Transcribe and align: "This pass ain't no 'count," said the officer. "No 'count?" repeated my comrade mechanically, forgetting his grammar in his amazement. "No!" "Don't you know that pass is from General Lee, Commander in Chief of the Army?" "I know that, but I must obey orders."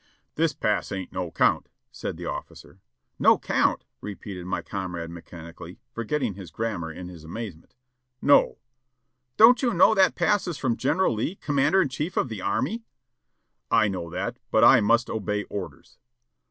"This 0.33 0.51
pass 0.51 0.91
ain't 0.91 1.11
no 1.11 1.29
'count," 1.29 1.69
said 1.91 2.17
the 2.17 2.25
officer. 2.25 2.79
"No 3.19 3.37
'count?" 3.37 3.85
repeated 4.01 4.47
my 4.47 4.63
comrade 4.63 5.11
mechanically, 5.11 5.77
forgetting 5.93 6.33
his 6.33 6.49
grammar 6.49 6.91
in 6.91 7.07
his 7.07 7.23
amazement. 7.23 7.75
"No!" 8.19 8.57
"Don't 9.37 9.61
you 9.61 9.75
know 9.75 9.93
that 9.93 10.15
pass 10.15 10.47
is 10.47 10.57
from 10.57 10.75
General 10.75 11.13
Lee, 11.13 11.35
Commander 11.35 11.83
in 11.83 11.89
Chief 11.89 12.17
of 12.17 12.29
the 12.29 12.41
Army?" 12.41 12.83
"I 13.69 13.87
know 13.89 14.09
that, 14.09 14.39
but 14.49 14.63
I 14.63 14.81
must 14.81 15.07
obey 15.07 15.43
orders." 15.43 15.99